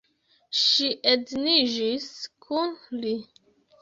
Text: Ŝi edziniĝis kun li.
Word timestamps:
Ŝi 0.61 0.87
edziniĝis 1.11 2.09
kun 2.47 2.77
li. 3.05 3.17